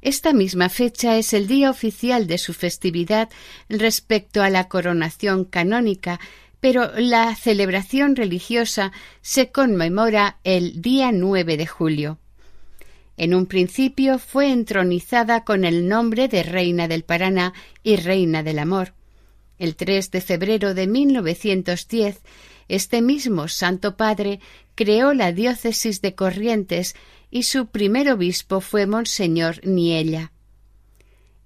[0.00, 3.30] Esta misma fecha es el día oficial de su festividad
[3.68, 6.18] respecto a la coronación canónica,
[6.58, 12.18] pero la celebración religiosa se conmemora el día 9 de julio.
[13.16, 17.52] En un principio fue entronizada con el nombre de Reina del Paraná
[17.82, 18.94] y Reina del Amor.
[19.58, 22.22] El 3 de febrero de 1910,
[22.68, 24.40] este mismo Santo Padre
[24.74, 26.96] creó la diócesis de Corrientes
[27.30, 30.32] y su primer obispo fue Monseñor Niella.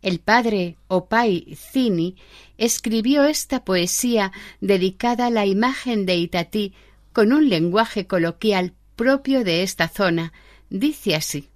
[0.02, 2.16] El padre Opai Cini
[2.58, 6.74] escribió esta poesía dedicada a la imagen de Itatí
[7.12, 10.32] con un lenguaje coloquial propio de esta zona.
[10.70, 11.48] Dice así: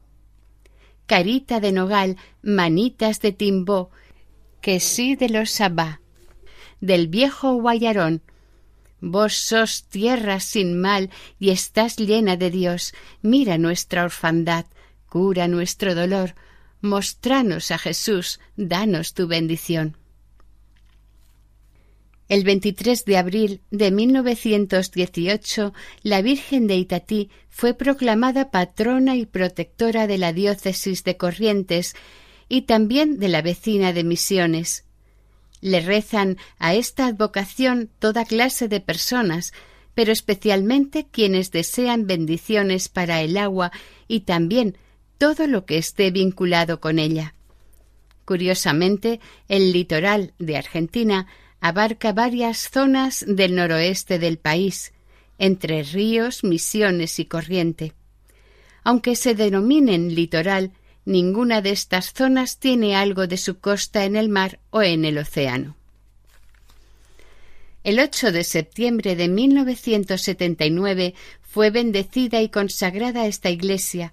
[1.10, 3.90] Carita de nogal, manitas de timbó,
[4.60, 6.00] que sí de los sabá,
[6.80, 8.22] del viejo Guayarón.
[9.00, 12.94] Vos sos tierra sin mal y estás llena de Dios.
[13.22, 14.66] Mira nuestra orfandad,
[15.08, 16.36] cura nuestro dolor.
[16.80, 19.96] Mostranos a Jesús, danos tu bendición.
[22.30, 25.74] El 23 de abril de 1918,
[26.04, 31.96] la Virgen de Itatí fue proclamada patrona y protectora de la diócesis de Corrientes
[32.48, 34.84] y también de la vecina de Misiones.
[35.60, 39.52] Le rezan a esta advocación toda clase de personas,
[39.94, 43.72] pero especialmente quienes desean bendiciones para el agua
[44.06, 44.78] y también
[45.18, 47.34] todo lo que esté vinculado con ella.
[48.24, 49.18] Curiosamente,
[49.48, 51.26] el litoral de Argentina
[51.60, 54.92] abarca varias zonas del noroeste del país,
[55.38, 57.92] entre ríos, misiones y corriente.
[58.82, 60.72] Aunque se denominen litoral,
[61.04, 65.18] ninguna de estas zonas tiene algo de su costa en el mar o en el
[65.18, 65.76] océano.
[67.82, 74.12] El 8 de septiembre de 1979 fue bendecida y consagrada esta iglesia.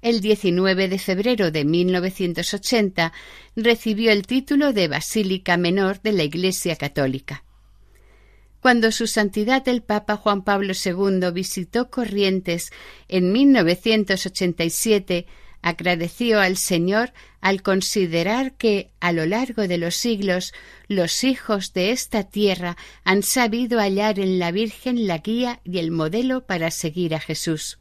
[0.00, 3.12] El 19 de febrero de 1980
[3.56, 7.42] recibió el título de Basílica Menor de la Iglesia Católica.
[8.60, 12.70] Cuando Su Santidad el Papa Juan Pablo II visitó Corrientes
[13.08, 15.26] en 1987,
[15.62, 20.52] agradeció al Señor al considerar que a lo largo de los siglos
[20.86, 25.90] los hijos de esta tierra han sabido hallar en la Virgen la guía y el
[25.90, 27.80] modelo para seguir a Jesús.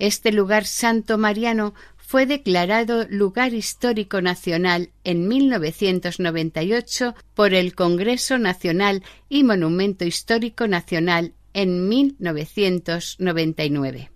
[0.00, 9.02] Este lugar santo mariano fue declarado lugar histórico nacional en 1998 por el Congreso Nacional
[9.28, 14.10] y Monumento Histórico Nacional en 1999.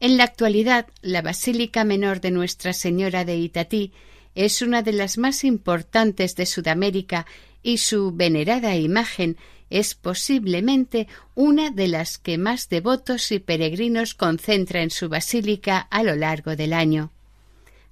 [0.00, 3.92] En la actualidad, la Basílica Menor de Nuestra Señora de Itatí
[4.34, 7.26] es una de las más importantes de Sudamérica
[7.62, 9.36] y su venerada imagen
[9.70, 16.02] es posiblemente una de las que más devotos y peregrinos concentra en su basílica a
[16.02, 17.12] lo largo del año.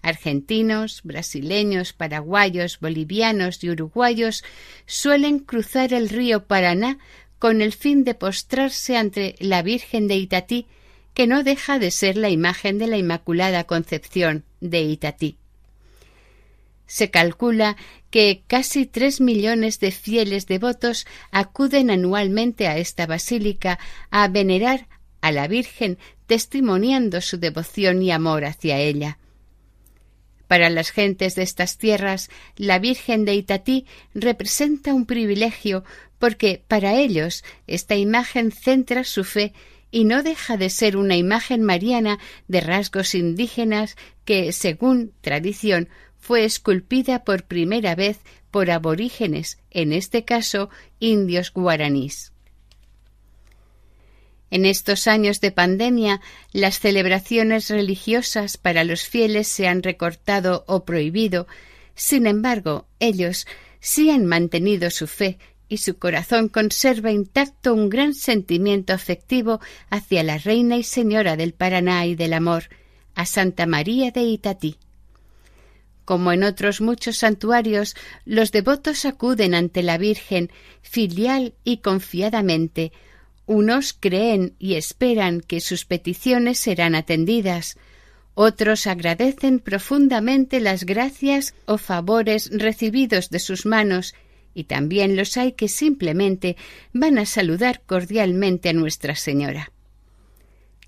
[0.02, 4.44] Argentinos, brasileños, paraguayos, bolivianos y uruguayos
[4.86, 6.98] suelen cruzar el río Paraná
[7.38, 10.66] con el fin de postrarse ante la Virgen de Itatí,
[11.14, 15.36] que no deja de ser la imagen de la Inmaculada Concepción de Itatí.
[16.88, 17.76] Se calcula
[18.10, 23.78] que casi tres millones de fieles devotos acuden anualmente a esta basílica
[24.10, 24.88] a venerar
[25.20, 29.18] a la Virgen, testimoniando su devoción y amor hacia ella.
[30.46, 33.84] Para las gentes de estas tierras, la Virgen de Itatí
[34.14, 35.84] representa un privilegio
[36.18, 39.52] porque para ellos esta imagen centra su fe
[39.90, 45.90] y no deja de ser una imagen mariana de rasgos indígenas que, según tradición,
[46.28, 48.18] fue esculpida por primera vez
[48.50, 50.68] por aborígenes, en este caso
[51.00, 52.32] indios guaraníes.
[54.50, 56.20] En estos años de pandemia,
[56.52, 61.46] las celebraciones religiosas para los fieles se han recortado o prohibido.
[61.94, 63.46] Sin embargo, ellos
[63.80, 70.22] sí han mantenido su fe y su corazón conserva intacto un gran sentimiento afectivo hacia
[70.22, 72.64] la Reina y Señora del Paraná y del Amor,
[73.14, 74.76] a Santa María de Itatí.
[76.08, 77.94] Como en otros muchos santuarios,
[78.24, 80.50] los devotos acuden ante la Virgen
[80.80, 82.92] filial y confiadamente.
[83.44, 87.76] Unos creen y esperan que sus peticiones serán atendidas.
[88.32, 94.14] Otros agradecen profundamente las gracias o favores recibidos de sus manos
[94.54, 96.56] y también los hay que simplemente
[96.94, 99.72] van a saludar cordialmente a Nuestra Señora.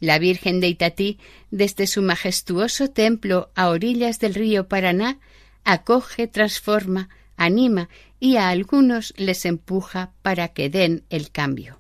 [0.01, 1.19] La Virgen de Itatí,
[1.51, 5.21] desde su majestuoso templo a orillas del río Paraná,
[5.65, 7.89] acoge, transforma, anima
[8.19, 11.79] y a algunos les empuja para que den el cambio.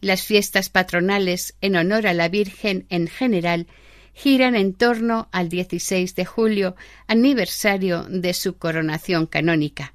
[0.00, 3.66] Las fiestas patronales en honor a la Virgen en general
[4.14, 9.94] giran en torno al 16 de julio, aniversario de su coronación canónica.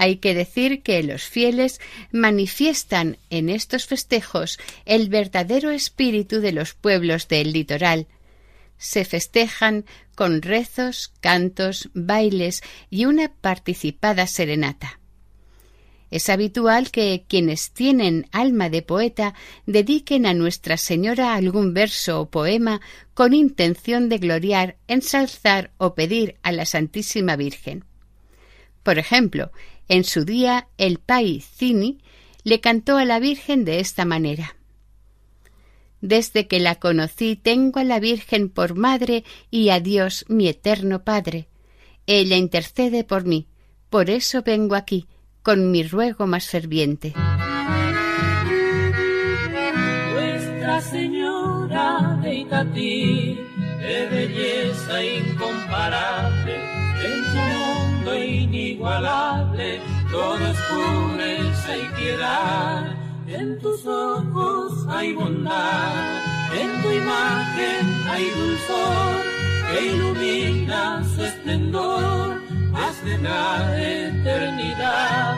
[0.00, 1.80] Hay que decir que los fieles
[2.12, 8.06] manifiestan en estos festejos el verdadero espíritu de los pueblos del litoral.
[8.76, 15.00] Se festejan con rezos, cantos, bailes y una participada serenata.
[16.12, 19.34] Es habitual que quienes tienen alma de poeta
[19.66, 22.80] dediquen a Nuestra Señora algún verso o poema
[23.14, 27.84] con intención de gloriar, ensalzar o pedir a la Santísima Virgen.
[28.84, 29.50] Por ejemplo,
[29.88, 31.98] en su día, el Pai Cini
[32.44, 34.56] le cantó a la Virgen de esta manera.
[36.00, 41.02] Desde que la conocí tengo a la Virgen por madre y a Dios mi eterno
[41.02, 41.48] Padre.
[42.06, 43.48] Ella intercede por mí,
[43.90, 45.06] por eso vengo aquí,
[45.42, 47.14] con mi ruego más ferviente.
[50.12, 52.46] Nuestra Señora de
[53.78, 56.77] de belleza incomparable,
[58.14, 59.80] inigualable,
[60.10, 62.94] todo es pureza y piedad.
[63.26, 65.92] En tus ojos hay bondad,
[66.54, 69.22] en tu imagen hay dulzor,
[69.70, 72.38] que ilumina su esplendor
[73.02, 75.36] desde la eternidad.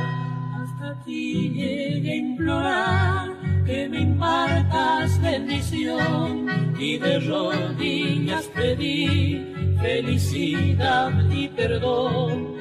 [0.55, 3.31] Hasta ti llegué a implorar
[3.67, 6.47] que me impartas bendición
[6.79, 9.47] y de rodillas pedí
[9.81, 12.60] felicidad y perdón.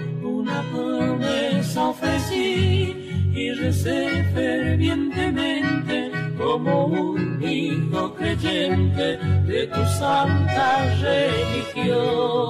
[0.50, 2.96] Una promesa ofrecí
[3.36, 12.50] y recé fervientemente como un hijo creyente de tu santa religión.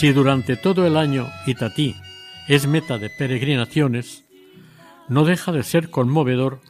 [0.00, 1.94] Si durante todo el año Itatí
[2.48, 4.24] es meta de peregrinaciones,
[5.08, 6.62] no deja de ser conmovedor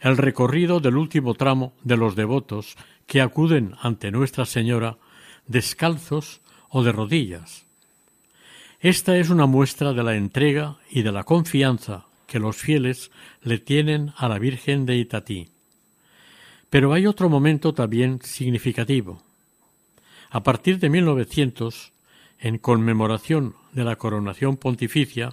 [0.00, 2.76] el recorrido del último tramo de los devotos
[3.08, 4.98] que acuden ante Nuestra Señora
[5.48, 7.66] descalzos o de rodillas.
[8.78, 13.10] Esta es una muestra de la entrega y de la confianza que los fieles
[13.42, 15.48] le tienen a la Virgen de Itatí.
[16.70, 19.24] Pero hay otro momento también significativo.
[20.30, 21.95] A partir de 1900,
[22.38, 25.32] en conmemoración de la coronación pontificia,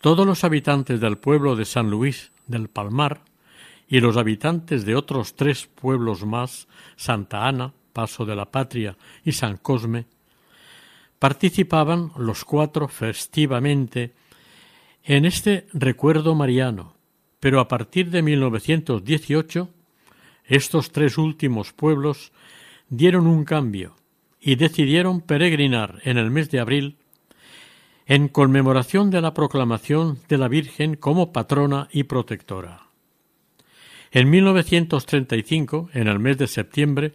[0.00, 3.22] Todos los habitantes del pueblo de San Luis del Palmar
[3.88, 9.32] y los habitantes de otros tres pueblos más, Santa Ana, Paso de la Patria y
[9.32, 10.06] San Cosme,
[11.18, 14.14] participaban los cuatro festivamente
[15.02, 16.94] en este recuerdo mariano,
[17.40, 19.68] pero a partir de 1918
[20.44, 22.32] estos tres últimos pueblos
[22.88, 23.97] dieron un cambio
[24.40, 26.96] y decidieron peregrinar en el mes de abril
[28.06, 32.88] en conmemoración de la proclamación de la Virgen como patrona y protectora.
[34.10, 37.12] En 1935, en el mes de septiembre,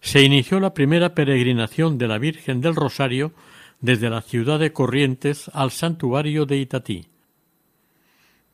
[0.00, 3.32] se inició la primera peregrinación de la Virgen del Rosario
[3.80, 7.06] desde la ciudad de Corrientes al santuario de Itatí,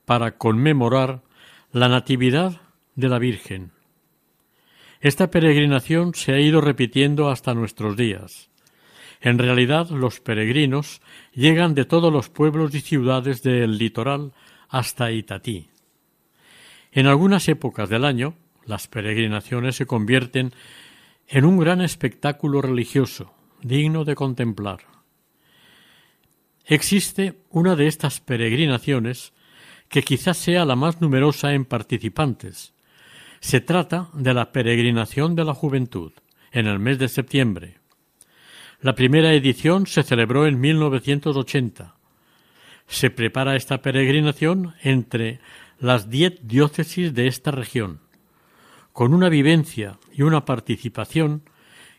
[0.05, 1.23] para conmemorar
[1.73, 2.61] la Natividad
[2.95, 3.73] de la Virgen.
[5.03, 8.51] Esta peregrinación se ha ido repitiendo hasta nuestros días.
[9.21, 11.03] En realidad, los peregrinos
[11.35, 14.33] llegan de todos los pueblos y ciudades del litoral
[14.69, 15.71] hasta Itatí.
[16.93, 20.53] En algunas épocas del año, las peregrinaciones se convierten
[21.27, 24.83] en un gran espectáculo religioso, digno de contemplar.
[26.65, 29.33] Existe una de estas peregrinaciones
[29.89, 32.73] que quizás sea la más numerosa en participantes.
[33.43, 36.13] Se trata de la peregrinación de la juventud,
[36.53, 37.81] en el mes de septiembre.
[38.81, 41.97] La primera edición se celebró en 1980.
[42.87, 45.41] Se prepara esta peregrinación entre
[45.81, 47.99] las diez diócesis de esta región,
[48.93, 51.43] con una vivencia y una participación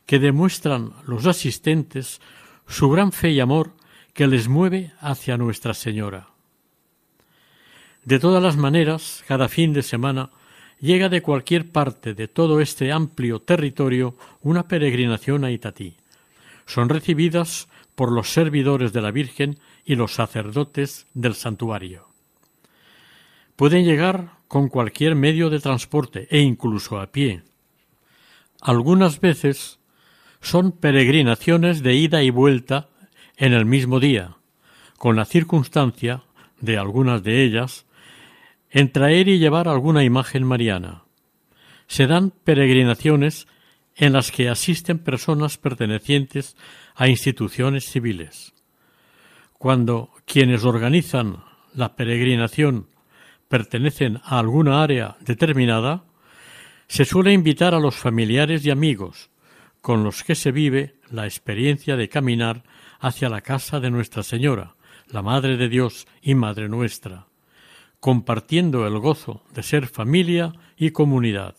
[0.06, 2.22] que demuestran los asistentes
[2.68, 3.74] su gran fe y amor
[4.14, 6.30] que les mueve hacia Nuestra Señora.
[8.06, 10.30] De todas las maneras, cada fin de semana
[10.84, 15.96] llega de cualquier parte de todo este amplio territorio una peregrinación a Itatí.
[16.66, 22.10] Son recibidas por los servidores de la Virgen y los sacerdotes del santuario.
[23.56, 27.44] Pueden llegar con cualquier medio de transporte e incluso a pie.
[28.60, 29.80] Algunas veces
[30.42, 32.90] son peregrinaciones de ida y vuelta
[33.38, 34.36] en el mismo día,
[34.98, 36.24] con la circunstancia
[36.60, 37.86] de algunas de ellas
[38.74, 41.04] en traer y llevar alguna imagen mariana.
[41.86, 43.48] Se dan peregrinaciones
[43.96, 46.58] en las que asisten personas pertenecientes
[46.96, 48.54] a instituciones civiles.
[49.60, 51.44] Cuando quienes organizan
[51.76, 52.88] la peregrinación
[53.48, 56.06] pertenecen a alguna área determinada,
[56.88, 59.30] se suele invitar a los familiares y amigos
[59.82, 62.64] con los que se vive la experiencia de caminar
[63.00, 64.76] hacia la casa de Nuestra Señora,
[65.10, 67.28] la Madre de Dios y Madre nuestra,
[68.04, 71.56] compartiendo el gozo de ser familia y comunidad.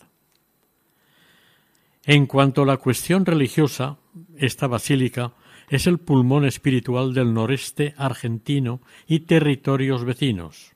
[2.04, 3.96] En cuanto a la cuestión religiosa,
[4.36, 5.32] esta basílica
[5.70, 10.72] es el pulmón espiritual del noreste argentino y territorios vecinos.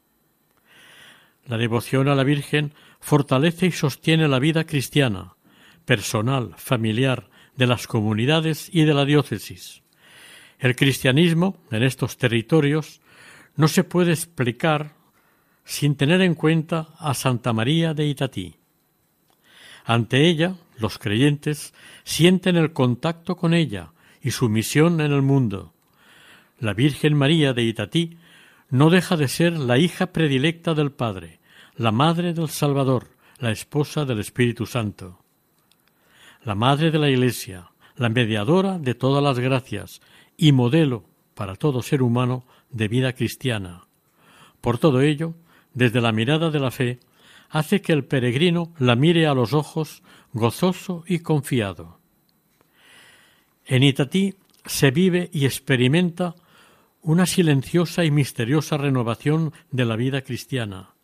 [1.45, 5.35] La devoción a la Virgen fortalece y sostiene la vida cristiana,
[5.85, 9.83] personal, familiar, de las comunidades y de la diócesis.
[10.61, 13.03] El cristianismo en estos territorios
[13.55, 14.97] no se puede explicar
[15.69, 18.55] sin tener en cuenta a Santa María de Itatí.
[19.85, 23.93] Ante ella, los creyentes sienten el contacto con ella
[24.23, 25.75] y su misión en el mundo.
[26.59, 28.17] La Virgen María de Itatí
[28.71, 31.39] no deja de ser la hija predilecta del Padre,
[31.77, 35.19] la madre del Salvador, la esposa del Espíritu Santo.
[36.45, 40.01] La madre de la Iglesia, la mediadora de todas las gracias
[40.35, 41.05] y modelo
[41.35, 43.83] para todo ser humano de vida cristiana.
[44.63, 45.35] Por todo ello,
[45.79, 46.99] desde la mirada de la fe,
[47.49, 50.03] hace que el peregrino la mire a los ojos
[50.33, 52.01] gozoso y confiado.
[53.65, 54.35] En Itatí
[54.67, 56.35] se vive y experimenta
[57.01, 60.95] una silenciosa y misteriosa renovación de la vida cristiana,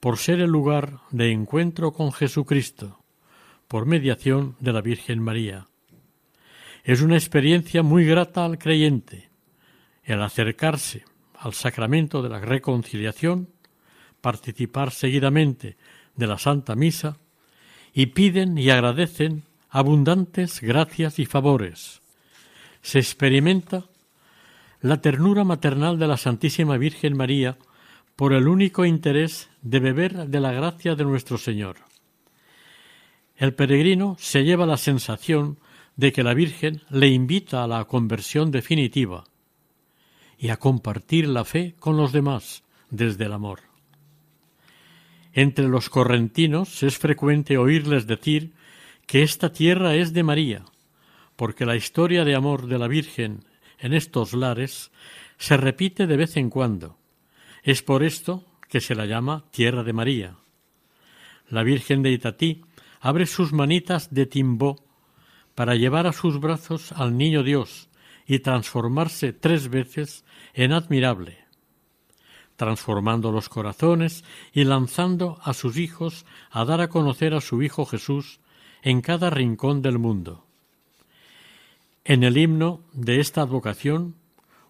[0.00, 3.04] por ser el lugar de encuentro con Jesucristo,
[3.68, 5.68] por mediación de la Virgen María.
[6.82, 9.30] Es una experiencia muy grata al creyente,
[10.02, 11.04] el acercarse
[11.38, 13.51] al sacramento de la reconciliación,
[14.22, 15.76] participar seguidamente
[16.16, 17.18] de la Santa Misa
[17.92, 22.00] y piden y agradecen abundantes gracias y favores.
[22.80, 23.84] Se experimenta
[24.80, 27.58] la ternura maternal de la Santísima Virgen María
[28.16, 31.76] por el único interés de beber de la gracia de nuestro Señor.
[33.36, 35.58] El peregrino se lleva la sensación
[35.96, 39.24] de que la Virgen le invita a la conversión definitiva
[40.38, 43.71] y a compartir la fe con los demás desde el amor.
[45.32, 48.52] Entre los correntinos es frecuente oírles decir
[49.06, 50.64] que esta tierra es de María,
[51.36, 53.44] porque la historia de amor de la Virgen
[53.78, 54.90] en estos lares
[55.38, 56.98] se repite de vez en cuando,
[57.62, 60.36] Es por esto que se la llama Tierra de María.
[61.48, 62.62] La Virgen de Itatí
[63.00, 64.84] abre sus manitas de timbó
[65.54, 67.88] para llevar a sus brazos al niño Dios
[68.26, 70.24] y transformarse tres veces
[70.54, 71.41] en admirable,
[72.62, 77.86] transformando los corazones y lanzando a sus hijos a dar a conocer a su Hijo
[77.86, 78.38] Jesús
[78.82, 80.46] en cada rincón del mundo.
[82.04, 84.14] En el himno de esta advocación,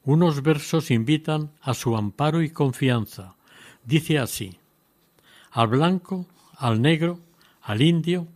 [0.04, 3.36] unos versos invitan a su amparo y confianza.
[3.84, 4.56] Dice así,
[5.50, 6.24] al blanco,
[6.56, 7.20] al negro,
[7.60, 8.26] al indio,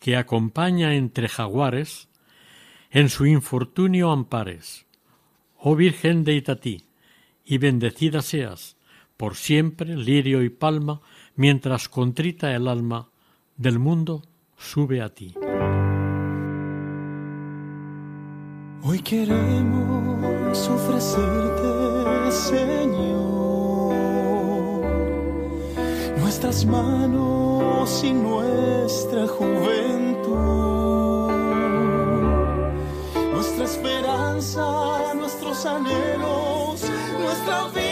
[0.00, 2.08] que acompaña entre jaguares,
[2.90, 4.84] en su infortunio ampares.
[5.58, 6.82] Oh Virgen de Itatí,
[7.44, 8.75] y bendecida seas,
[9.16, 11.00] por siempre lirio y palma,
[11.34, 13.08] mientras contrita el alma
[13.56, 14.22] del mundo
[14.56, 15.34] sube a ti.
[18.82, 23.94] Hoy queremos ofrecerte, Señor,
[26.18, 30.36] nuestras manos y nuestra juventud,
[33.32, 36.84] nuestra esperanza, nuestros anhelos,
[37.18, 37.85] nuestra vida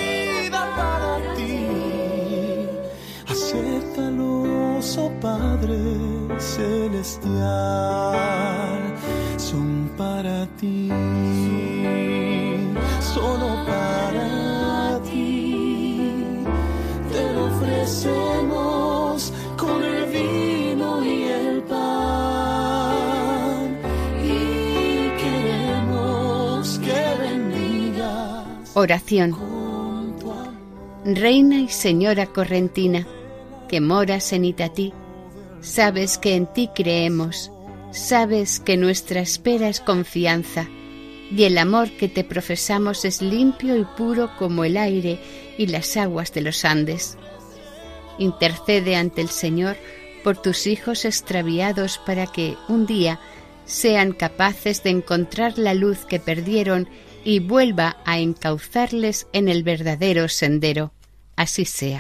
[4.97, 5.77] Padre
[6.39, 7.35] Celestial,
[9.37, 10.89] son para ti,
[13.01, 16.15] solo para ti.
[17.11, 22.57] Te lo ofrecemos con el vino y el pan
[24.23, 29.35] y queremos que bendigas Oración.
[31.05, 33.07] Reina y Señora correntina,
[33.67, 34.93] que moras en Itatí,
[35.61, 37.51] sabes que en ti creemos,
[37.93, 40.69] sabes que nuestra espera es confianza,
[41.31, 45.19] y el amor que te profesamos es limpio y puro como el aire
[45.59, 47.17] y las aguas de los Andes.
[48.19, 49.77] Intercede ante el Señor
[50.23, 53.21] por tus hijos extraviados para que un día
[53.65, 56.89] sean capaces de encontrar la luz que perdieron
[57.25, 60.93] y vuelva a encauzarles en el verdadero sendero.
[61.37, 61.99] Así sea.